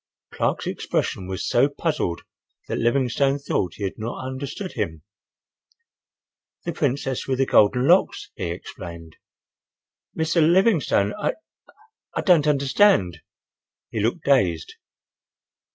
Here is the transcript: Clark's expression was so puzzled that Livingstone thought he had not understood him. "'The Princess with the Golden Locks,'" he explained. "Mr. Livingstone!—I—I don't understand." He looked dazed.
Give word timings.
Clark's 0.33 0.65
expression 0.65 1.27
was 1.27 1.47
so 1.47 1.69
puzzled 1.69 2.21
that 2.67 2.79
Livingstone 2.79 3.37
thought 3.37 3.75
he 3.75 3.83
had 3.83 3.99
not 3.99 4.25
understood 4.25 4.71
him. 4.71 5.03
"'The 6.65 6.73
Princess 6.73 7.27
with 7.27 7.37
the 7.37 7.45
Golden 7.45 7.87
Locks,'" 7.87 8.31
he 8.33 8.45
explained. 8.45 9.17
"Mr. 10.17 10.41
Livingstone!—I—I 10.41 12.21
don't 12.21 12.47
understand." 12.47 13.21
He 13.91 13.99
looked 13.99 14.23
dazed. 14.25 14.73